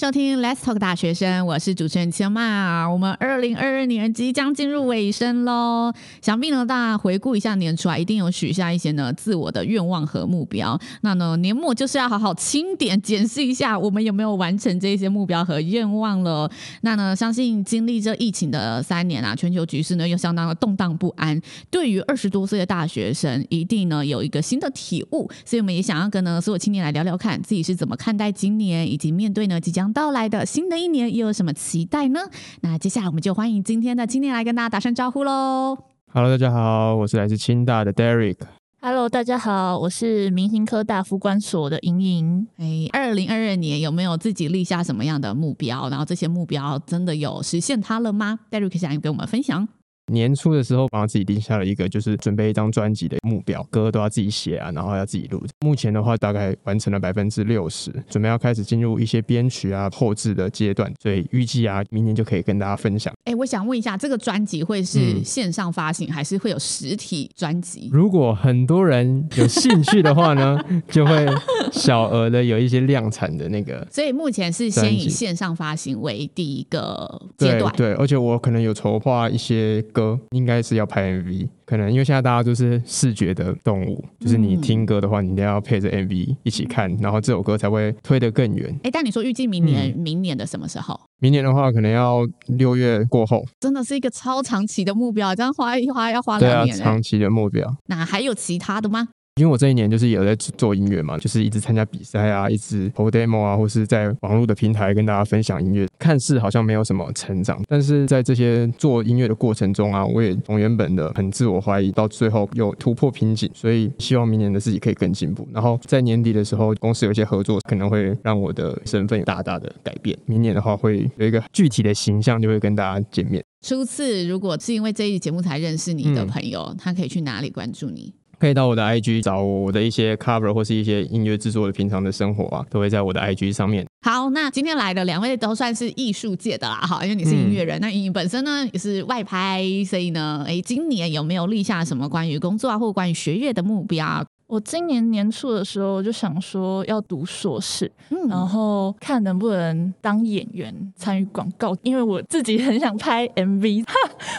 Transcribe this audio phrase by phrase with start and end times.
[0.00, 2.90] 收听 Let's Talk 大学生，我是主持人千曼。
[2.90, 5.92] 我们二零二二年即将进入尾声喽，
[6.22, 10.80] 想必呢，大家回顾一下年初啊，一定有许下一些呢自我的愿望和目标。
[11.02, 16.50] 那呢，年末就是要好好清点检视一下，我们有没有完成这些目标和愿望了。
[16.80, 21.38] 那呢，相信经历这疫情的三年啊，全球局势呢又相当的动荡不安。
[21.70, 25.30] 对于二十多岁的大学生，一定呢有一个新的体悟。
[25.44, 29.89] 所以我们也想要跟呢所有青年来聊聊看，自己是怎么看待今年，以及面对呢即将。
[29.92, 32.20] 到来的新的一年又有什么期待呢？
[32.62, 35.76] 那接下来我们就欢迎今天的青年来跟大家打声招呼喽。
[36.12, 38.36] Hello，大家好，我是来自清大的 Derek。
[38.82, 42.46] Hello，大家好，我是明星科大服管所的莹莹。
[42.56, 45.90] 哎，二零二二年有没有自己立下什么样的目标？
[45.90, 49.68] 然后这些目标真的有实现它了吗？Derek 想跟我们分享。
[50.10, 55.40] 年初的时候，帮自己定下了一个，就是准备一张专辑的目标，歌都要自己写啊，然后要自己录。
[55.60, 63.14] 目前的话，大概完成了百分之六十，准备要开始进入一些编曲啊、后置的阶段，所以预计啊，明年就可以跟大家分享。
[63.24, 67.88] 哎，我想问一下，这个专辑会是线上发行，嗯、还是会有实体专辑？
[67.92, 70.58] 如果很多人有兴趣的话呢，
[70.90, 71.26] 就会
[71.70, 73.86] 小额的有一些量产的那个。
[73.92, 77.72] 所以目前是先以线上发行为第一个阶段。
[77.76, 79.99] 对，对，而且我可能有筹划一些歌。
[80.00, 88.74] 歌应该是要拍 MV，可能因为现在大家都是视觉的动物，就是你听歌的话，你一定要配着 MV 一起看，然后这首歌才会推得更远。
[88.82, 90.98] 哎，但你说预计明年，嗯、明年的什么时候？
[91.20, 93.44] 明年的话，可能要六月过后。
[93.60, 96.74] 真的是一个超长期的目标，这样花一花要花两年。
[96.74, 97.76] 对啊，长期的目标。
[97.86, 99.08] 那还有其他的吗？
[99.40, 105.88] 因为我这一年就是有在做音乐嘛，就是一直参加比赛啊，一直投 demo 啊，或是在网络的平台跟大家分享音乐。
[105.98, 113.50] 看似好像没有什么成长，但是在这些做音乐的过程中啊，我也从原本的很自我怀疑，到最后有突破瓶颈。
[113.54, 115.48] 所以希望明年的自己可以更进步。
[115.52, 120.14] 然后在年底的时候，公司有一些合作，可能会让我的身份有大大的改变。
[120.26, 123.42] 明年的话，会有一个具体的形象，就会跟大家见面。
[123.66, 128.14] 初次如果是因为这一节目才认识你的朋友，嗯、他可以去哪里关注你？
[128.40, 133.86] 可以到我的 IG 找我的一些 cover 或是一些音乐制作的平常的生活啊，都会在我的 IG 上面。
[134.00, 144.24] 好，那今天来的两位都算是艺术界的啦，哈，因为你是音乐人，嗯、那莹莹本身呢也是外拍，所以呢，哎，今年有没有立下什么关于工作啊或关于学业的目标？
[144.50, 153.86] 我今年年初的时候我就想说要读硕士，嗯、然后看能不能当演员参与广告，因为我自己很想拍 MV，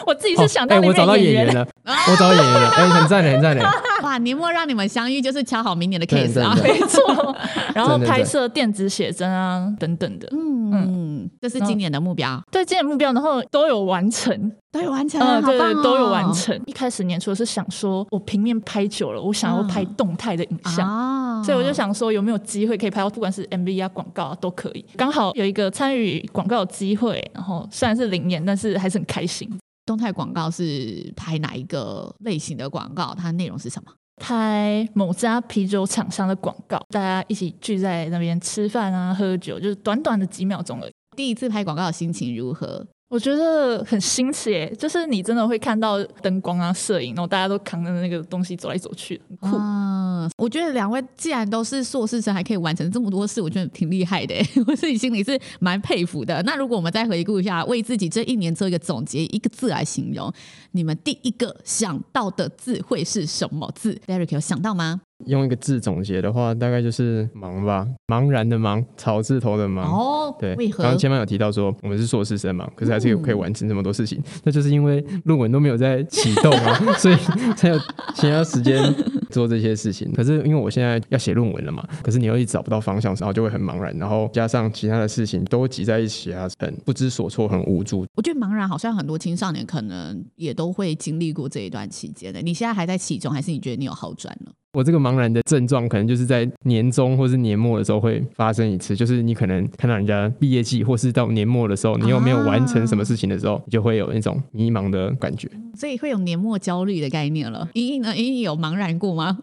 [0.06, 3.64] 我自己是想到演员、哦欸、我找到演员了，我找到演员了，哎、欸，很赞的，很赞的，
[4.02, 7.34] 哇，年末让你们相遇就是敲好明年的 case 啊，没错，
[7.74, 10.72] 然后拍摄电子写真啊等等的，嗯。
[10.74, 11.01] 嗯，
[11.40, 14.52] 这是今年的目标，对，今年目标，然后都有完成。
[14.72, 16.58] 都有完成，嗯，对对，都有完成。
[16.64, 24.82] 一开始年初是想说，我平面拍久了，我想要拍动态的影像，啊、所以我就想说，有没有机会可以拍到，不管是 MV 啊、广告啊都可以。
[24.96, 29.46] 刚好有一个参与广告的机会，然后虽然是零年，但是还是很开心。
[29.84, 33.14] 动态广告是拍哪一个类型的广告？
[33.14, 33.92] 它的内容是什么？
[34.22, 40.91] 拍某家啤酒厂商的广告，大家一起聚在那边吃饭啊、喝酒，就是短短的几秒钟而已。
[41.16, 42.86] 第一次拍广告的心情如何？
[43.08, 49.58] 我觉得很新奇耶，就是你真的会看到灯光啊、摄影，然后大家都扛着那个东西走来走去，很酷。
[49.58, 54.34] 啊，我觉得两位既然都是硕士生，还可以完成这么多事，我觉得挺厉害的。
[54.66, 56.42] 我自己心里是蛮佩服的。
[56.44, 60.32] 那如果我们再回顾一下，为自己这一年做一个总结，一个字来形容，
[60.70, 65.02] 你们第一个想到的字会是什么字？Derek 有想到吗？
[65.26, 69.82] 用一个字总结的话，大概就是“茫”吧，茫然的“茫”，草字头的“茫”。
[69.88, 70.54] 哦，对。
[70.56, 70.82] 为何？
[70.82, 77.16] 刚刚前面有提到说我们是硕士生嘛，可是还是可以完成这么多事情，嗯、那就是因为论文都没有在启动啊， 所以
[77.56, 77.78] 才有
[78.14, 78.82] 其他时间
[79.30, 80.12] 做这些事情。
[80.12, 88.04] 可是因为我现在要写论文了嘛，可是你又一直找不到方向，然后就会很茫然，然后加上其他的事情都挤在一起啊，很不知所措，很无助。
[88.14, 92.40] 我觉得茫然好像很多青少年可能也都会经历过这一段期间的。
[92.42, 94.52] 你现在还在其中，还是你觉得你有好转了？
[94.72, 107.68] 我这个茫然的症状，可能就是在年终或是年末的时候会发生一次，就是你可能看到人家毕业季，或是到年末的时候，你又没有完成什么事情的时候，你就会有那种迷茫的感觉，所以会有年末焦虑的概念了。
[107.74, 108.16] 莹莹呢？
[108.16, 109.40] 莹莹有茫然过吗？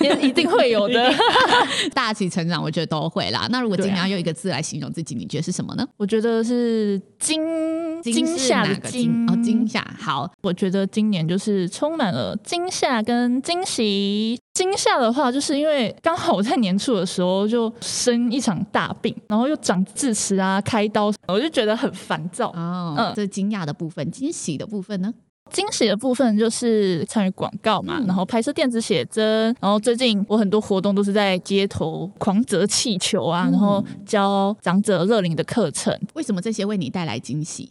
[0.00, 1.12] 也 一定会有的，
[1.94, 3.46] 大起成长，我觉得都会啦。
[3.50, 5.86] 那如果今天要用一个字来形容自己，你觉得是什么呢？
[5.96, 9.82] 我觉得是惊惊吓的惊哦，惊吓。
[9.98, 14.38] 好，我觉得今年就是充满了惊吓跟惊喜。
[14.54, 22.48] 惊吓的话，就是因为刚好我在年初的时候就生一场大病，然后又长智齿啊，开刀，我就觉得很烦躁。
[22.48, 25.12] 哦，嗯，这惊讶的部分，惊喜的部分呢？
[25.52, 35.96] 惊喜的部分就是参与广告嘛，然后拍摄电子写真，然后最近我很多活动都是在街头狂折气球啊，然后教长者乐龄的课程。
[36.14, 37.70] 为什么这些为你带来惊喜？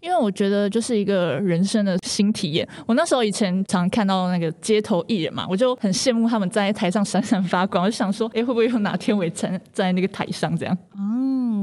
[0.00, 2.68] 因为我觉得就是一个人生的新体验。
[2.86, 7.84] 我那时候以前常看到那个街头艺人嘛，我就很羡慕他们站在台上闪闪发光。
[7.84, 10.76] 我就想说，哎，会不会有哪天我也站在那个台上这样？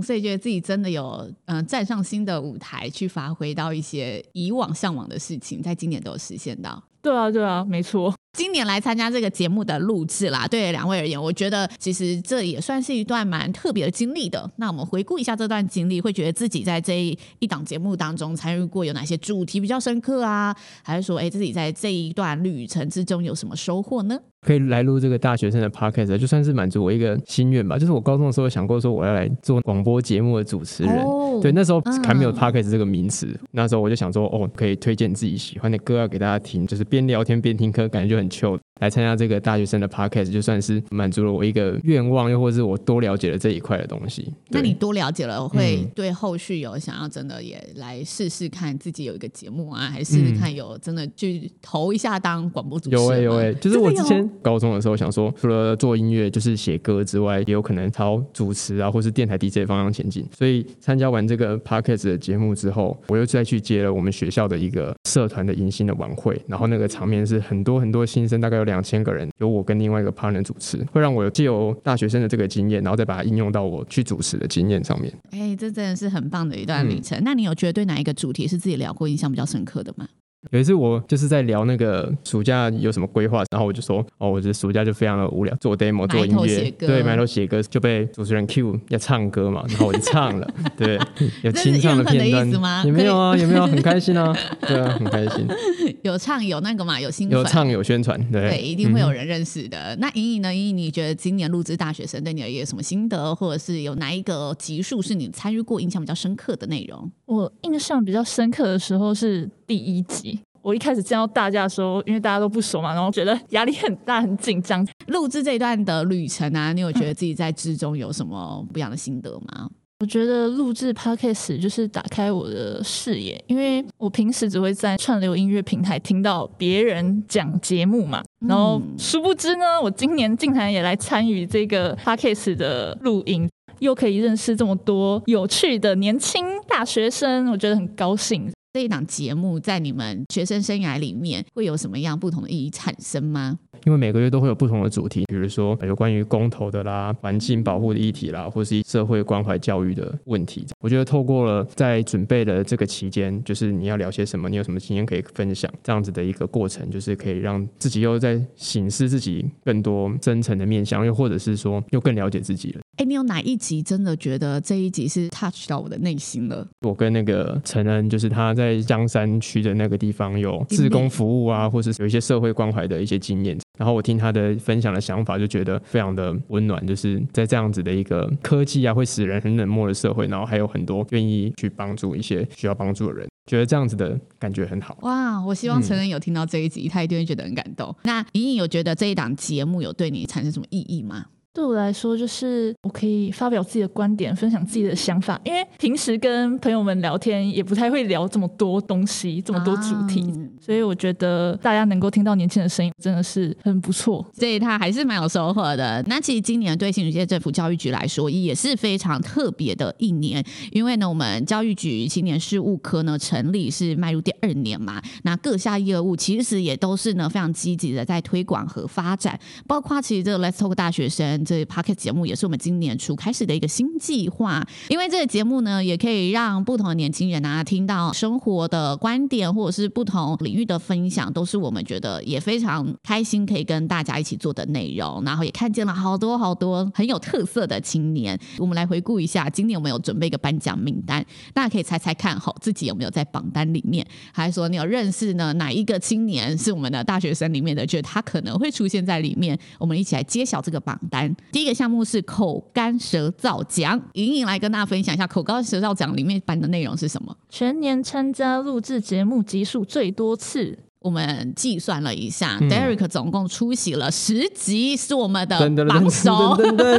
[0.02, 1.04] 所以觉得自己真的有
[1.46, 6.84] 嗯、呃、站上新的舞台，去发挥到一些以往向往的事情，在今年都有实现到。
[7.02, 8.14] 对啊，对啊，没错。
[8.38, 14.50] 今年来参加这个节目的录制啦，对两位而言，我觉得其实这也算是一段蛮特别的经历的。
[14.58, 20.56] 那我们回顾一下这段经历，会觉得自己在这一一档节目当中参与过有哪些主题比较深刻啊？
[20.84, 24.18] 还是说，哎，自己在这一段旅程之中有什么收获呢？
[24.42, 27.78] 可以来录这个大学生的 podcast，就算是满足我一个心愿吧。
[27.78, 33.26] 就是我高中的时候想过说我要来做广播节目的主持人，哦、对，那时候还没有 podcast 这个名词。
[33.28, 38.60] 嗯、那时候我就想说，哦，可以推荐自己喜欢的歌要给大家听，就是边聊天边听课，感觉就很 chill。
[38.80, 44.34] 来参加这个大学生的 podcast，就算是满足了我一个愿望，又或者是我多了解了这一块的东西。
[44.50, 53.04] 那你多了解了，会对后续有想要真的也来试试看自己有一个节目啊，还是试试看有真的去投一下当广播主持人？
[53.04, 60.26] 有哎、欸、有哎、欸，就是我之前高中的时候想说，除了做音乐就是写歌之外，也有可能朝主持啊，或是电台 DJ 方向前进。
[60.32, 68.69] 所以参加完这个 podcast 的节目之后，我又再去接了我们学校的一个社团的迎新的晚会，然后那个场面是很多很多新生，大概有。
[68.70, 75.12] 两千个人，由我跟另外一个 partner 主持，会让我借由大学生的这个经验，然后再把它应用到我去主持的经验上面。
[75.32, 77.20] 哎、欸，这真的是很棒的一段旅程。
[77.20, 80.08] 嗯、那你有觉得对哪一个主题是自己聊过印象比较深刻的吗？
[80.52, 90.98] 有一次我就是在聊那个暑假有什么规划，然后我就说哦，我这暑假就非常的无聊，做 demo 做音乐，对，埋头写歌就被主持人 cue 要唱歌嘛，然后我就唱了， 对，
[91.44, 92.84] 有清唱的片段吗？
[92.86, 94.34] 也没有啊，也没有，很开心啊，
[94.66, 95.46] 对啊，很开心。
[96.04, 99.94] 有唱有那个嘛，有新有唱有宣传，对，对，一定会有人认识的。
[99.96, 100.56] 嗯、那莹莹呢？
[100.56, 107.12] 莹莹，你觉得今年录制大学生对你而言有什么心得，或者是有哪一个集数是你参与过印象比较深刻的内容？
[107.26, 110.29] 我印象比较深刻的时候是第一集。
[110.62, 114.88] 我一开始见到大家的时候，因为大家都不熟嘛，然后觉得压力很大，很紧张。
[115.08, 119.70] 录制这一段的旅程啊，你有觉得自己在之中有什么不一样的心得吗？
[120.02, 138.50] 我觉得录制 Podcast 就是打开我的视野，因为我平时只会在串流音乐平台听到别人讲节目嘛，然后殊不知呢，我今年竟然也来参与这个 Podcast 的录音，又可以认识这么多有趣的年轻大学生，我觉得很高兴。
[138.72, 143.58] 这一档节目在你们学生生涯里面会有什么样不同的意义产生吗？
[143.86, 150.66] 因为每个月都会有不同的主题，比如说有关于公投的啦、环境保护的议题啦，或是社会关怀教育的问题。
[150.80, 162.82] 我觉得透过了在准备的这个期间，就是你要聊些什么，你有什么经验可以分享，这样子的一个过程，就是可以让自己又在省思自己更多真诚的面向，又或者是说又更了解自己了。
[162.98, 166.68] 哎，你有哪一集真的觉得这一集是 touch 到我的内心了？
[166.82, 173.58] 我跟那个陈恩，就是他在江山区的那个地方有自工服务啊，或是有一些社会关怀的一些经验。
[173.80, 176.86] 然后我听他的分享的想法，就觉得非常的温暖。
[176.86, 184.98] 就是在这样子的一个科技啊会使人很冷漠的社会，然后还有很多愿意去帮助一些需要帮助的人，觉得这样子的感觉很好。
[185.04, 185.40] 哇！
[185.46, 187.96] 我希望承恩有听到这一集，他一定会觉得很感动。
[188.04, 191.28] 那莹莹有觉得这一档节目有对你产生什么意义吗？
[191.60, 195.38] 对我来说，就是我可以发表自己的观点，分享自己的想法。
[195.44, 204.26] 因为平时跟朋友们聊天，也不太会聊这么多东西，这么多主题，啊、所以我觉得大家能够听到年轻的声音，真的是很不错。
[204.34, 206.02] 所以他还是蛮有收获的。
[206.08, 219.38] 那其实今年对新竹县政府教育局来说，也是非常特别的一年，因为呢，我们教育局青年事务科呢成立是迈入第二年嘛，那各项业务其实也都是呢非常积极的在推广和发展，
[219.68, 221.44] 包括其实这个 Let's Talk 大学生。
[221.50, 235.24] 这 Podcast 节目也是我们今年初开始的一个新计划，因为这个节目呢，也可以让不同的年轻人啊听到生活的观点，或者是不同领域的分享，都是我们觉得也非常开心可以跟大家一起做的内容。
[235.24, 238.40] 然后也看见了好多好多很有特色的青年。
[238.60, 249.58] 我们来回顾一下，今年我们有准备一个颁奖名单，大家可以猜猜看，好自己有没有在榜单里面，还是说你有认识呢哪一个青年是我们的大学生里面的，觉得他可能会出现在里面？
[249.80, 251.36] 我们一起来揭晓这个榜单。
[251.52, 257.36] 第一个项目是口干舌燥奖，莹莹来跟大家分享一下口干舌燥奖里面颁的内容是什么？
[257.50, 266.34] 全年参加录制节目集数最多次，我们计算了一下、嗯、，Derek 总共出席了十集，是我们的榜首。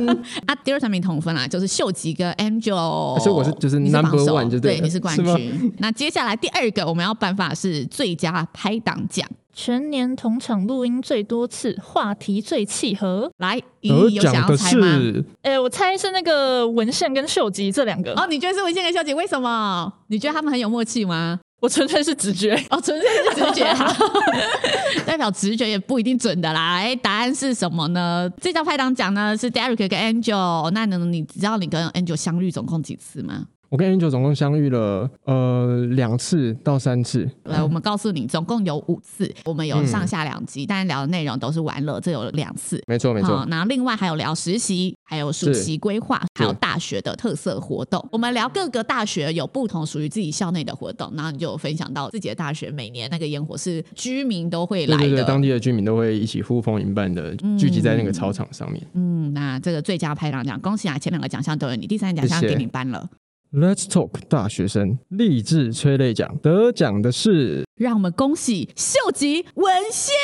[0.46, 5.72] 啊，第二名同分啦，就是秀吉跟 Angel，所以我是就是 number one，就对，对，你是冠军。
[5.78, 13.30] 那接下来第二个我们要颁发是最佳拍档奖，全年同场录音最多次，话题最契合。
[13.36, 14.86] 来，有想要猜吗？
[15.42, 18.14] 哎、欸，我猜是那个文宪跟秀吉这两个。
[18.14, 19.12] 哦，你觉得是文宪跟秀吉？
[19.12, 19.92] 为什么？
[20.06, 21.38] 你觉得他们很有默契吗？
[21.60, 23.94] 我纯粹是直觉哦，纯粹是直觉，哈，
[25.06, 26.76] 代表直觉也不一定准的啦。
[26.76, 28.28] 哎，答案是什么呢？
[28.40, 30.70] 这张派档奖呢是 Derek 跟 Angel。
[30.70, 33.46] 那呢，你知道你跟 Angel 相遇总共几次吗？
[33.70, 37.30] 我跟 Angel 总共相遇了呃两次到三次。
[37.44, 39.32] 来，我们告诉你，总共有五次。
[39.44, 42.82] 我们有上下两集，但、嗯、聊的内容都是玩乐，这有两次。
[42.88, 43.46] 没错没错。
[43.48, 48.04] 然后另外还有聊实习，还有暑期规划，还有大学的特色活动。
[48.10, 58.84] 我们聊各个大学有不同属于自己校内的活动，然后你就分享到自己的大学每年那个烟火是居民都会来的，对对对，当地的居民都会一起呼风引伴的聚集在那个操场上面。
[58.94, 60.98] 嗯，嗯，那这个最佳拍档奖，恭喜啊！
[60.98, 63.08] 前两个奖项都有你，第三奖项给你颁了。
[63.52, 70.14] Let's talk 大学生励志催泪奖得奖的是，让我们恭喜秀吉文宪。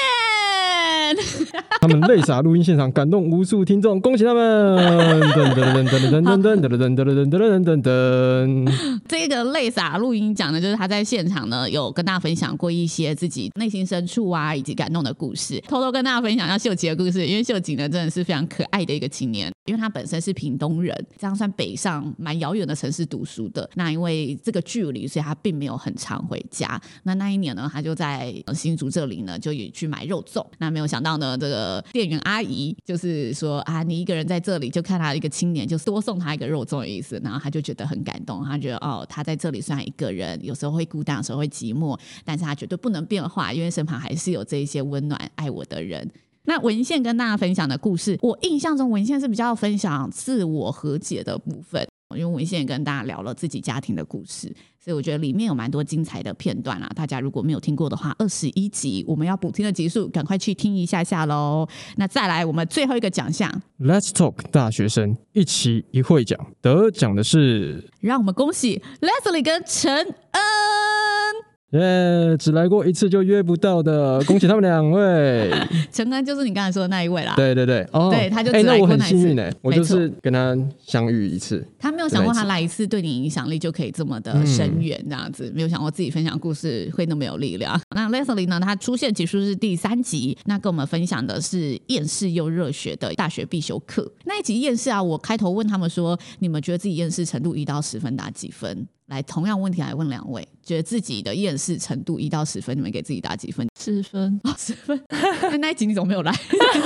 [1.81, 4.76] 他们泪洒录音现场，感动无数听众，恭喜他们！
[4.76, 9.00] 噔噔噔噔噔噔噔噔噔噔噔噔噔噔。
[9.09, 17.26] 这个泪洒录音讲的，就是他在现场呢有跟大家分享过一些自己内心深处啊，以及感动的故事，偷偷跟大家分享一下秀吉的故事。
[17.26, 23.69] 因为秀吉呢真的是非常可爱的一个青年，因为他本身是屏东人，这样算北上蛮遥远的城市读书的。
[23.75, 26.81] 那因为这个距离，所以他并没有很常回家。
[27.05, 30.45] 那那一年呢，他就在新竹这里呢，就也去买肉粽。
[30.59, 37.18] 那没有想到呢，这个店员阿姨就是说啊，你一个人在这里，就看他一个青年，就多送他一个肉粽的意思。
[37.25, 46.06] 然后他就觉得很感动，他觉得哦，他在这里虽然一个人，有时候会孤单，有时候会寂寞，但是他绝对不能变化，因为身旁还是有这一些温暖爱我的人。
[46.45, 51.88] 那文宪跟大家分享的故事，我印象中文宪是比较分享自我和解的部分。
[52.11, 56.89] 因为文宪也跟大家聊了自己家庭的故事，所以我觉得里面有蛮多精彩的片段啊。
[56.95, 61.67] 大家如果没有听过的话，二十一集我们要补听的集数，赶快去听一下下喽。
[61.97, 70.86] 那再来，我们最后一个奖项，Let's Talk 大学生一期一会奖得奖的是，让我们恭喜 Leslie 跟陈恩。
[71.73, 75.50] 耶！Yeah, 只来过一次就约不到的， 恭喜他们两位。
[75.90, 77.35] 陈安就是你刚才说的那一位啦。
[77.37, 79.04] 对对对，哦，对，他就只来过那一次。
[79.04, 81.66] 欸、那我很幸运呢，我就是跟他相遇一次。
[81.78, 87.78] 他没有想过他来一次对你影响力就可以这么的深远，这样子、嗯、没有想过自己分享故事会那么有力量。
[87.94, 88.61] 那 Leslie 呢？
[88.61, 94.11] 他出现集数是第三集，那跟我们分享的是厌世又热血的大学必修课。
[94.25, 98.87] 那一集厌世啊，我开头问他们说，你们觉得自己厌世程度一到十分打几分？
[99.07, 103.67] 来，同样问题来问两位，觉得自己的厌世程度一到十分，你们给自己打几分？
[103.95, 105.00] 十分哦，十分。
[105.50, 106.33] 那那一集你怎么没有来？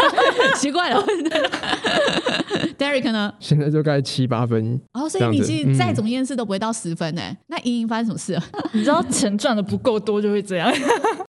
[0.56, 1.04] 奇怪了。
[2.78, 3.32] Derek 呢？
[3.38, 4.80] 现在就该七八分。
[4.92, 7.22] 哦，所以你其实再怎么厌世都不会到十分呢。
[7.22, 8.42] 嗯、那莹莹发生什么事了？
[8.72, 10.72] 你知道钱赚的不够多就会这样。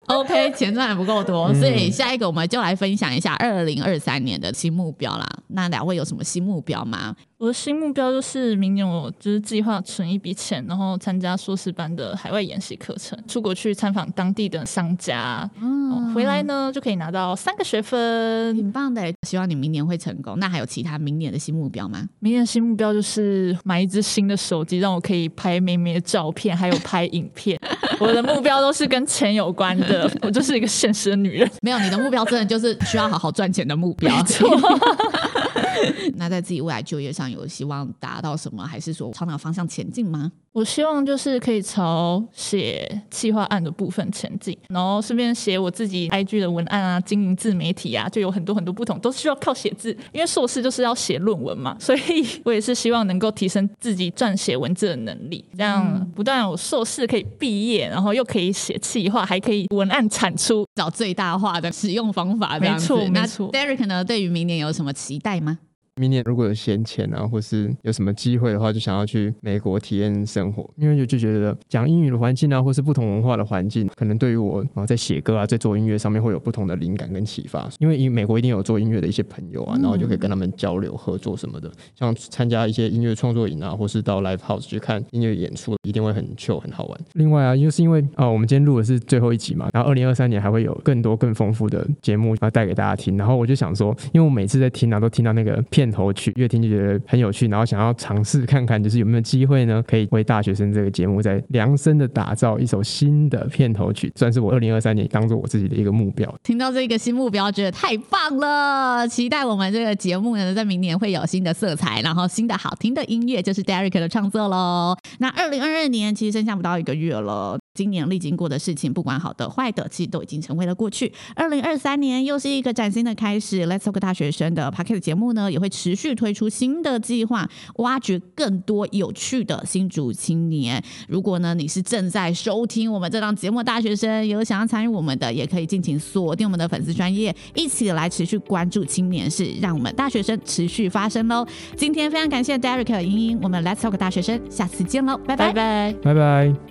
[0.07, 5.27] OK，钱赚的不够多，所以下一个我们就来分享一下二零二三年的新目标啦。
[5.49, 7.15] 那两位有什么新目标吗？
[7.37, 19.13] 我的新目标就是明年我就是计划存一笔钱，然后参加硕士班的海外研习课程，出国去参访当地的商家，嗯，回来呢就可以拿到三个学分，挺棒的。
[19.27, 20.37] 希望你明年会成功。
[20.39, 22.07] 那还有其他明年的新目标吗？
[22.19, 27.59] 明年的新目标就是买一只新的手机，让我可以拍美美的照片，还有拍影片。
[27.99, 31.49] 我的目标都是跟钱有关的， 我就是一个现实的女人。
[31.61, 34.15] 没有，你的目标真的就是需要好好赚钱的目标。
[34.15, 34.49] 没错。
[36.15, 40.31] 那在自己未来就业上有希望达到什么，还是说朝哪个方向前进吗？
[40.51, 49.95] 我希望就是可以朝写企划案的部分前进，然后顺便写我自己 IG 的文案啊，经营自媒体啊，就有很多很多不同，都需要靠写字。
[50.11, 62.59] 因为硕士就是要写论文嘛，所以 我也是希望能够提升自己撰写文字的能力，这样不但有硕士可以毕业，然后又可以写企划，还可以文案产出，找最大化的使用方法。
[62.59, 63.51] 没错，没错。
[63.51, 64.03] Derek 呢？
[64.03, 65.59] 对于明年有什么期待吗？
[65.99, 77.69] 明年如果有闲钱啊，或是有什么机会的话，就想要去美国体验生活，因为就就觉得讲英语的环境啊，或是不同文化的环境，可能对于我啊在写歌啊，在做音乐上面会有不同的灵感跟启发。
[77.79, 86.99] 因为美国一定有做音乐的一些朋友啊，然后就可以跟他们交流合作什么的，像参加一些音乐创作营啊，或是到 live house 去看音乐演出，一定会很 chill 很好玩。
[87.15, 93.17] 另外啊，就是因为啊，我们今天录的是最后一集嘛，然后二零二三年还会有更多更丰富的节目要带给大家听。
[93.17, 106.31] 然后我就想说，因为我每次在听啊，都听到那个片片头曲，越听就觉得很有趣，然后想要尝试看看，就是有没有机会呢，可以为大学生这个节目再量身的打造一首新的片头曲，算是我二零二三年当做我自己的一个目标。
[106.43, 114.95] 听到这个新目标，觉得太棒了，期待我们这个节目呢，在明年会有新的色彩，然后新的好听的音乐，就是 Derek 的创作喽。
[115.17, 117.57] 那二零二二年其实剩下不到一个月了。
[117.75, 121.13] 今年历经过的事情，不管好的坏的，其实都已经成为了过去。
[121.33, 123.65] 二零二三年又是一个崭新的开始。
[123.67, 130.83] Let's Talk 大学生的 Pocket 节目呢，也会持续推出新的计划，挖掘更多有趣的新竹青年。
[131.07, 141.45] 如果呢，你是正在收听我们这档节目，大学生有想要参与我们的，也可以尽情锁定我们的粉丝专业，一起来持续关注青年事，让我们大学生持续发声喽。
[141.75, 146.68] 今天非常感谢 Derek 和英英，我们 Let's Talk 大学生，下次见喽，拜拜拜拜拜拜。